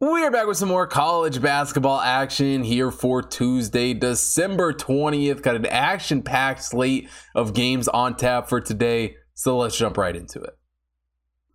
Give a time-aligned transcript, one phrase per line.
[0.00, 5.42] We are back with some more college basketball action here for Tuesday, December 20th.
[5.42, 9.16] Got an action packed slate of games on tap for today.
[9.34, 10.56] So let's jump right into it.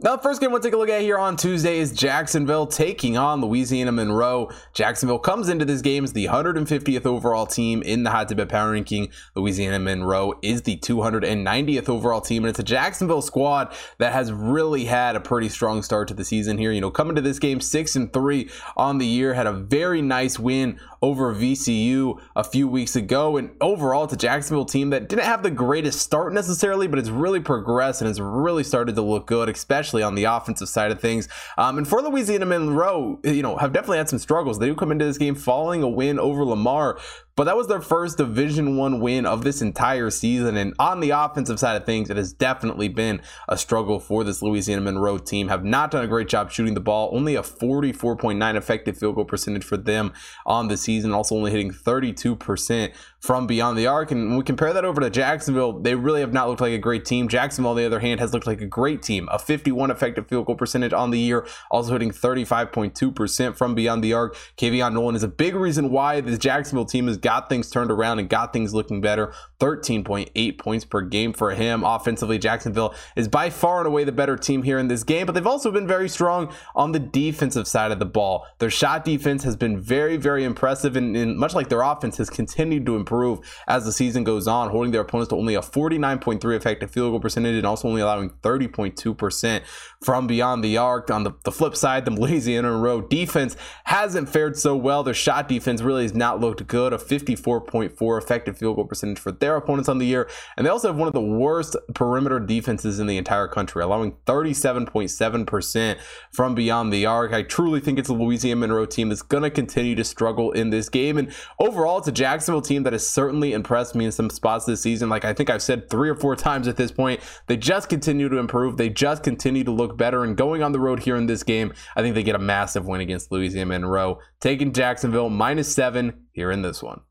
[0.03, 3.39] Now, first game we'll take a look at here on Tuesday is Jacksonville taking on
[3.39, 4.51] Louisiana Monroe.
[4.73, 8.73] Jacksonville comes into this game as the 150th overall team in the Hot Tip Power
[8.73, 9.07] Ranking.
[9.33, 14.83] Louisiana Monroe is the 290th overall team, and it's a Jacksonville squad that has really
[14.83, 16.73] had a pretty strong start to the season here.
[16.73, 20.01] You know, coming to this game six and three on the year, had a very
[20.01, 25.09] nice win over VCU a few weeks ago, and overall, it's a Jacksonville team that
[25.09, 29.01] didn't have the greatest start necessarily, but it's really progressed and has really started to
[29.01, 31.27] look good, especially on the offensive side of things.
[31.57, 34.59] Um, and for Louisiana Monroe, you know, have definitely had some struggles.
[34.59, 36.97] They do come into this game following a win over Lamar,
[37.35, 40.55] but that was their first division one win of this entire season.
[40.55, 44.41] And on the offensive side of things it has definitely been a struggle for this
[44.41, 45.47] louisiana monroe team.
[45.47, 47.09] Have not done a great job shooting the ball.
[47.13, 50.13] Only a 44.9 effective field goal percentage for them
[50.45, 51.11] on the season.
[51.11, 54.11] Also only hitting 32% from beyond the arc.
[54.11, 56.77] And when we compare that over to jacksonville they really have not looked like a
[56.77, 57.27] great team.
[57.27, 59.27] Jacksonville on the other hand has looked like a great team.
[59.31, 64.13] A 51 effective field goal percentage on the year also hitting 35.2% from beyond the
[64.13, 64.35] arc.
[64.57, 68.19] Kevion Nolan is a big reason why this jacksonville team is got things turned around
[68.19, 69.33] and got things looking better.
[69.59, 71.83] 13.8 points per game for him.
[71.83, 75.31] Offensively, Jacksonville is by far and away the better team here in this game, but
[75.31, 78.45] they've also been very strong on the defensive side of the ball.
[78.59, 82.29] Their shot defense has been very, very impressive, and, and much like their offense has
[82.29, 86.55] continued to improve as the season goes on, holding their opponents to only a 49.3
[86.55, 89.61] effective field goal percentage and also only allowing 30.2%
[90.03, 91.09] from beyond the arc.
[91.09, 93.55] On the, the flip side, the Louisiana Monroe defense
[93.85, 95.03] hasn't fared so well.
[95.03, 96.91] Their shot defense really has not looked good.
[96.91, 100.29] A 54.4 effective field goal percentage for their opponents on the year.
[100.57, 104.13] And they also have one of the worst perimeter defenses in the entire country, allowing
[104.25, 105.97] 37.7%
[106.31, 107.33] from beyond the arc.
[107.33, 110.69] I truly think it's a Louisiana Monroe team that's going to continue to struggle in
[110.69, 111.17] this game.
[111.17, 114.81] And overall, it's a Jacksonville team that has certainly impressed me in some spots this
[114.81, 115.09] season.
[115.09, 118.29] Like I think I've said three or four times at this point, they just continue
[118.29, 118.77] to improve.
[118.77, 120.23] They just continue to look better.
[120.23, 122.85] And going on the road here in this game, I think they get a massive
[122.85, 127.01] win against Louisiana Monroe, taking Jacksonville minus seven here in this one.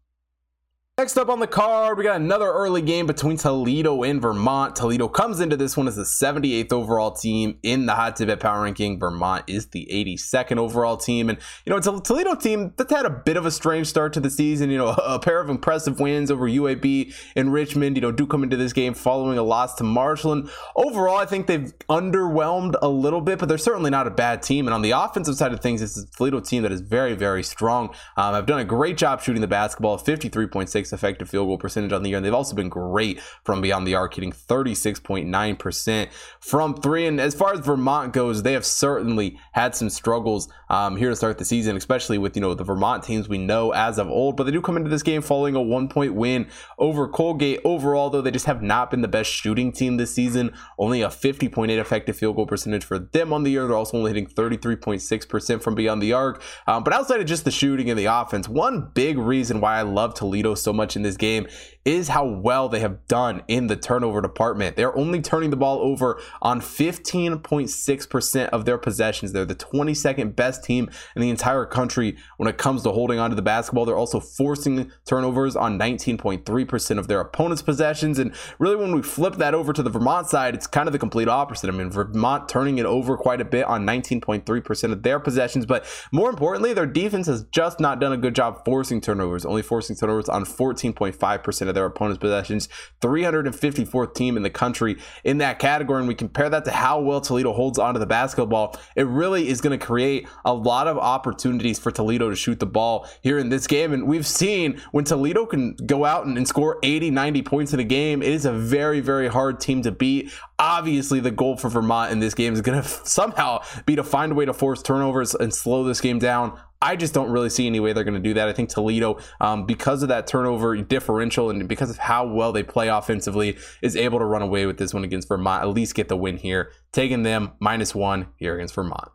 [1.02, 4.76] Next up on the card, we got another early game between Toledo and Vermont.
[4.76, 8.62] Toledo comes into this one as the 78th overall team in the Hot Tip Power
[8.62, 9.00] Ranking.
[9.00, 11.28] Vermont is the 82nd overall team.
[11.28, 14.12] And, you know, it's a Toledo team that's had a bit of a strange start
[14.12, 14.70] to the season.
[14.70, 18.44] You know, a pair of impressive wins over UAB and Richmond, you know, do come
[18.44, 20.34] into this game following a loss to Marshall.
[20.34, 24.40] And overall, I think they've underwhelmed a little bit, but they're certainly not a bad
[24.40, 24.68] team.
[24.68, 27.42] And on the offensive side of things, it's a Toledo team that is very, very
[27.42, 27.88] strong.
[28.16, 32.02] Um, I've done a great job shooting the basketball, 53.6 effective field goal percentage on
[32.02, 32.18] the year.
[32.18, 36.08] And they've also been great from beyond the arc, hitting 36.9%
[36.40, 37.06] from three.
[37.06, 41.16] And as far as Vermont goes, they have certainly had some struggles um, here to
[41.16, 44.36] start the season, especially with, you know, the Vermont teams we know as of old.
[44.36, 46.48] But they do come into this game following a one point win
[46.78, 47.60] over Colgate.
[47.64, 50.52] Overall, though, they just have not been the best shooting team this season.
[50.78, 53.66] Only a 50.8 effective field goal percentage for them on the year.
[53.66, 56.42] They're also only hitting 33.6% from beyond the arc.
[56.66, 59.82] Um, but outside of just the shooting and the offense, one big reason why I
[59.82, 61.46] love Toledo so much in this game
[61.84, 64.76] is how well they have done in the turnover department.
[64.76, 69.32] They're only turning the ball over on 15.6% of their possessions.
[69.32, 73.34] They're the 22nd best team in the entire country when it comes to holding onto
[73.34, 73.84] the basketball.
[73.84, 78.20] They're also forcing turnovers on 19.3% of their opponent's possessions.
[78.20, 80.98] And really, when we flip that over to the Vermont side, it's kind of the
[81.00, 81.68] complete opposite.
[81.68, 85.66] I mean, Vermont turning it over quite a bit on 19.3% of their possessions.
[85.66, 89.62] But more importantly, their defense has just not done a good job forcing turnovers, only
[89.62, 92.68] forcing turnovers on 14.5% of their opponent's possessions.
[93.00, 95.98] 354th team in the country in that category.
[95.98, 98.76] And we compare that to how well Toledo holds onto the basketball.
[98.94, 102.66] It really is going to create a lot of opportunities for Toledo to shoot the
[102.66, 103.92] ball here in this game.
[103.92, 107.80] And we've seen when Toledo can go out and, and score 80, 90 points in
[107.80, 110.30] a game, it is a very, very hard team to beat.
[110.58, 114.32] Obviously, the goal for Vermont in this game is going to somehow be to find
[114.32, 116.58] a way to force turnovers and slow this game down.
[116.82, 118.48] I just don't really see any way they're going to do that.
[118.48, 122.64] I think Toledo, um, because of that turnover differential and because of how well they
[122.64, 126.08] play offensively, is able to run away with this one against Vermont, at least get
[126.08, 129.10] the win here, taking them minus one here against Vermont.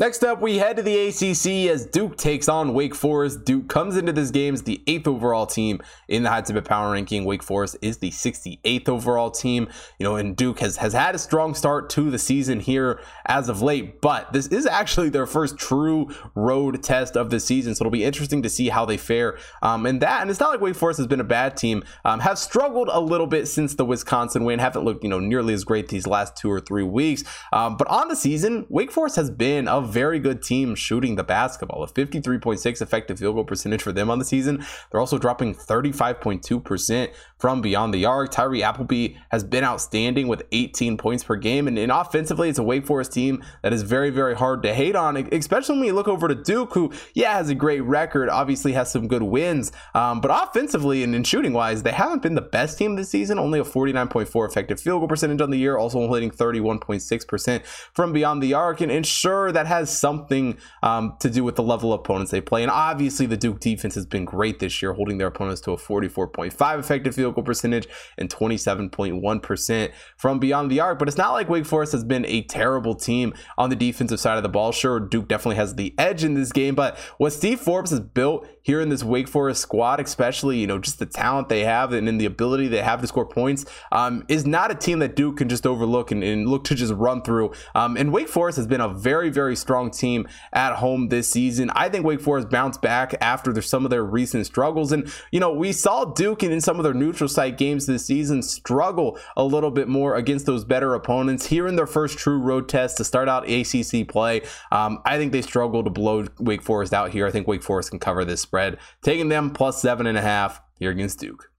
[0.00, 3.44] Next up, we head to the ACC as Duke takes on Wake Forest.
[3.44, 6.92] Duke comes into this game as the eighth overall team in the Hot Tip Power
[6.92, 7.26] Ranking.
[7.26, 9.68] Wake Forest is the 68th overall team.
[9.98, 13.50] You know, and Duke has, has had a strong start to the season here as
[13.50, 17.74] of late, but this is actually their first true road test of the season.
[17.74, 19.36] So it'll be interesting to see how they fare.
[19.60, 22.38] Um, that, and it's not like Wake Forest has been a bad team, um, have
[22.38, 25.88] struggled a little bit since the Wisconsin win, haven't looked, you know, nearly as great
[25.88, 27.22] these last two or three weeks.
[27.52, 31.24] Um, but on the season, Wake Forest has been a very good team shooting the
[31.24, 31.82] basketball.
[31.82, 34.64] A 53.6 effective field goal percentage for them on the season.
[34.90, 38.30] They're also dropping 35.2% from beyond the arc.
[38.30, 41.66] Tyree Appleby has been outstanding with 18 points per game.
[41.66, 44.94] And, and offensively, it's a Wake Forest team that is very, very hard to hate
[44.94, 48.72] on, especially when you look over to Duke, who, yeah, has a great record, obviously
[48.72, 49.72] has some good wins.
[49.94, 53.38] Um, but offensively and in shooting wise, they haven't been the best team this season.
[53.38, 57.64] Only a 49.4 effective field goal percentage on the year, also hitting 31.6%
[57.94, 58.82] from beyond the arc.
[58.82, 62.40] And, and sure, that has something um, to do with the level of opponents they
[62.40, 62.62] play.
[62.62, 65.76] And obviously, the Duke defense has been great this year, holding their opponents to a
[65.76, 67.88] 44.5 effective field goal percentage
[68.18, 70.98] and 27.1% from beyond the arc.
[70.98, 74.36] But it's not like Wake Forest has been a terrible team on the defensive side
[74.36, 74.72] of the ball.
[74.72, 78.46] Sure, Duke definitely has the edge in this game, but what Steve Forbes has built
[78.62, 82.08] here in this Wake Forest squad, especially, you know, just the talent they have and
[82.08, 85.38] in the ability they have to score points, um, is not a team that Duke
[85.38, 87.52] can just overlook and, and look to just run through.
[87.74, 91.70] Um, and Wake Forest has been a very, very strong team at home this season.
[91.74, 94.92] I think Wake Forest bounced back after their, some of their recent struggles.
[94.92, 98.06] And, you know, we saw Duke in, in some of their neutral site games this
[98.06, 101.46] season struggle a little bit more against those better opponents.
[101.46, 104.42] Here in their first true road test to start out ACC play,
[104.72, 107.26] um, I think they struggle to blow Wake Forest out here.
[107.26, 110.60] I think Wake Forest can cover this spread, taking them plus seven and a half
[110.78, 111.50] here against Duke.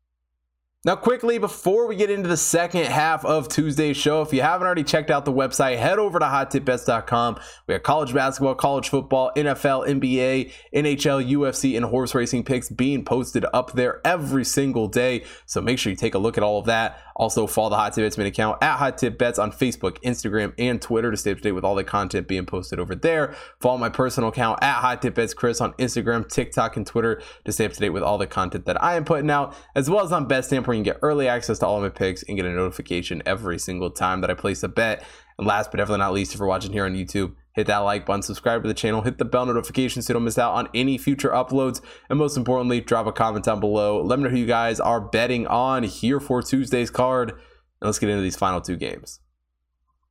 [0.83, 4.65] Now, quickly, before we get into the second half of Tuesday's show, if you haven't
[4.65, 7.39] already checked out the website, head over to hottipbets.com.
[7.67, 13.05] We have college basketball, college football, NFL, NBA, NHL, UFC, and horse racing picks being
[13.05, 15.23] posted up there every single day.
[15.45, 16.97] So make sure you take a look at all of that.
[17.15, 20.53] Also, follow the Hot Tip Bets main account at Hot Tip Bets on Facebook, Instagram,
[20.57, 23.35] and Twitter to stay up to date with all the content being posted over there.
[23.59, 27.51] Follow my personal account at Hot Tip Bets Chris on Instagram, TikTok, and Twitter to
[27.51, 30.03] stay up to date with all the content that I am putting out, as well
[30.03, 32.37] as on BetStamp, where you can get early access to all of my picks and
[32.37, 35.03] get a notification every single time that I place a bet.
[35.37, 38.05] And last but definitely not least, if you're watching here on YouTube, hit that like
[38.05, 40.69] button, subscribe to the channel, hit the bell notification so you don't miss out on
[40.73, 41.81] any future uploads.
[42.09, 44.01] And most importantly, drop a comment down below.
[44.01, 47.31] Let me know who you guys are betting on here for Tuesday's card.
[47.31, 49.19] And let's get into these final two games.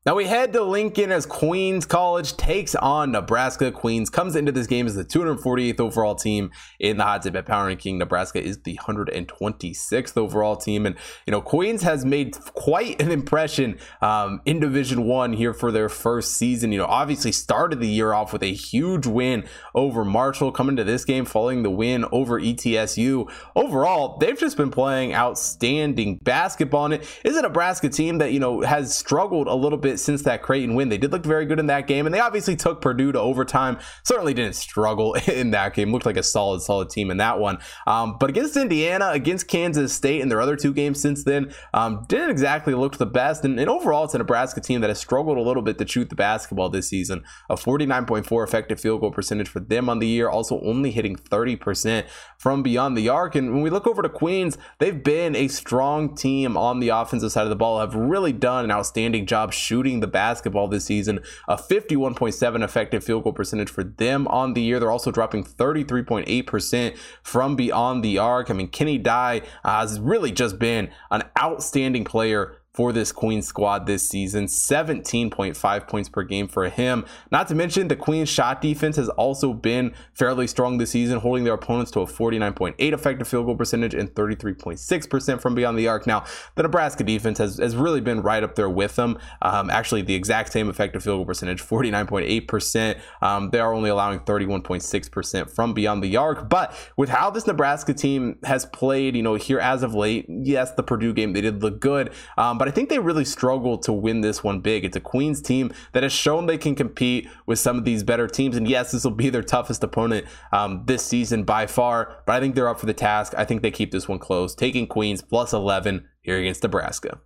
[0.06, 3.70] Now we head to Lincoln as Queens College takes on Nebraska.
[3.70, 7.44] Queens comes into this game as the 248th overall team in the hot tip at
[7.44, 7.98] power ranking.
[7.98, 13.78] Nebraska is the 126th overall team, and you know Queens has made quite an impression
[14.00, 16.72] um, in Division One here for their first season.
[16.72, 20.84] You know, obviously started the year off with a huge win over Marshall, coming to
[20.84, 23.30] this game following the win over ETSU.
[23.54, 28.40] Overall, they've just been playing outstanding basketball, and it is a Nebraska team that you
[28.40, 30.88] know has struggled a little bit bit since that Creighton win.
[30.88, 33.78] They did look very good in that game, and they obviously took Purdue to overtime.
[34.04, 35.92] Certainly didn't struggle in that game.
[35.92, 37.58] Looked like a solid, solid team in that one.
[37.86, 42.04] Um, but against Indiana, against Kansas State, and their other two games since then, um,
[42.08, 43.44] didn't exactly look the best.
[43.44, 46.08] And, and, overall, it's a Nebraska team that has struggled a little bit to shoot
[46.08, 47.24] the basketball this season.
[47.48, 52.06] A 49.4 effective field goal percentage for them on the year, also only hitting 30%
[52.38, 53.34] from beyond the arc.
[53.34, 57.32] And when we look over to Queens, they've been a strong team on the offensive
[57.32, 60.84] side of the ball, have really done an outstanding job shooting shooting the basketball this
[60.84, 61.20] season.
[61.48, 64.78] A 51.7 effective field goal percentage for them on the year.
[64.78, 68.50] They're also dropping 33.8% from beyond the arc.
[68.50, 73.42] I mean, Kenny Dye uh, has really just been an outstanding player for this Queen
[73.42, 77.04] squad this season 17.5 points per game for him.
[77.32, 81.44] Not to mention, the Queens shot defense has also been fairly strong this season, holding
[81.44, 86.06] their opponents to a 49.8 effective field goal percentage and 33.6% from beyond the arc.
[86.06, 89.18] Now, the Nebraska defense has, has really been right up there with them.
[89.42, 93.00] Um, actually, the exact same effective field goal percentage, 49.8%.
[93.20, 96.48] Um, they are only allowing 31.6% from beyond the arc.
[96.48, 100.72] But with how this Nebraska team has played, you know, here as of late, yes,
[100.74, 102.12] the Purdue game, they did look good.
[102.38, 104.84] Um, but I think they really struggled to win this one big.
[104.84, 108.28] It's a Queens team that has shown they can compete with some of these better
[108.28, 108.54] teams.
[108.54, 112.40] And yes, this will be their toughest opponent um, this season by far, but I
[112.40, 113.32] think they're up for the task.
[113.34, 117.20] I think they keep this one close, taking Queens plus 11 here against Nebraska.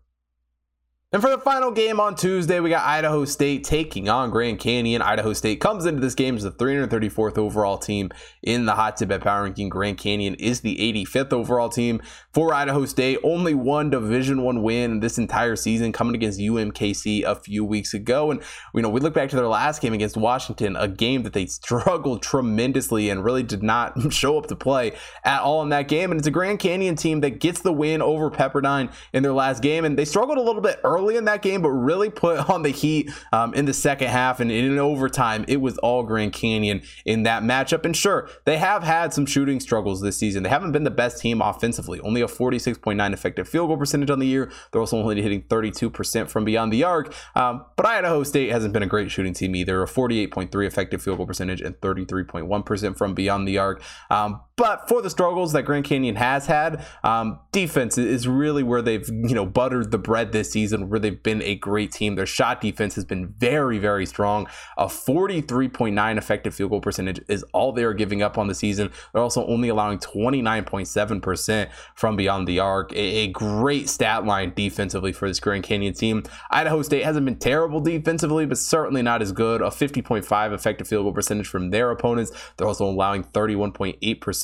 [1.14, 5.00] And for the final game on Tuesday, we got Idaho State taking on Grand Canyon.
[5.00, 8.10] Idaho State comes into this game as the 334th overall team
[8.42, 9.68] in the Hot Tip Bet Power Ranking.
[9.68, 12.02] Grand Canyon is the 85th overall team
[12.32, 13.20] for Idaho State.
[13.22, 18.32] Only one Division One win this entire season, coming against UMKC a few weeks ago.
[18.32, 18.42] And
[18.74, 21.46] you know, we look back to their last game against Washington, a game that they
[21.46, 26.10] struggled tremendously and really did not show up to play at all in that game.
[26.10, 29.62] And it's a Grand Canyon team that gets the win over Pepperdine in their last
[29.62, 32.48] game, and they struggled a little bit early early in that game, but really put
[32.50, 35.44] on the heat um, in the second half and in overtime.
[35.48, 37.84] It was all Grand Canyon in that matchup.
[37.84, 40.42] And sure, they have had some shooting struggles this season.
[40.42, 44.18] They haven't been the best team offensively, only a 46.9 effective field goal percentage on
[44.18, 44.50] the year.
[44.72, 47.14] They're also only hitting 32% from beyond the arc.
[47.34, 51.18] Um, but Idaho State hasn't been a great shooting team either, a 48.3 effective field
[51.18, 53.82] goal percentage and 33.1% from beyond the arc.
[54.10, 58.82] Um, but for the struggles that Grand Canyon has had, um, defense is really where
[58.82, 62.14] they've you know buttered the bread this season, where they've been a great team.
[62.14, 64.46] Their shot defense has been very very strong.
[64.78, 68.92] A 43.9 effective field goal percentage is all they are giving up on the season.
[69.12, 72.92] They're also only allowing 29.7% from beyond the arc.
[72.92, 76.22] A, a great stat line defensively for this Grand Canyon team.
[76.50, 79.62] Idaho State hasn't been terrible defensively, but certainly not as good.
[79.62, 82.30] A 50.5 effective field goal percentage from their opponents.
[82.56, 84.43] They're also allowing 31.8%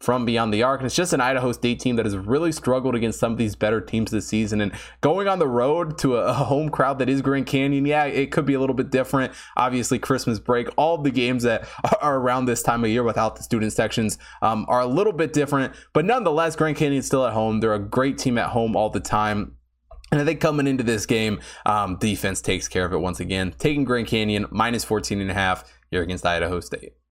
[0.00, 0.80] from beyond the arc.
[0.80, 3.54] And it's just an Idaho State team that has really struggled against some of these
[3.54, 4.60] better teams this season.
[4.60, 8.32] And going on the road to a, home crowd that is Grand Canyon, yeah, it
[8.32, 9.32] could be a little bit different.
[9.56, 11.68] Obviously, Christmas break, all the games that
[12.00, 15.32] are around this time of year without the student sections um, are a little bit
[15.32, 15.74] different.
[15.92, 17.60] But nonetheless, Grand Canyon's still at home.
[17.60, 19.56] They're a great team at home all the time.
[20.12, 23.54] And I think coming into this game, um, defense takes care of it once again.
[23.58, 26.94] Taking Grand Canyon minus 14 and a half here against Idaho State.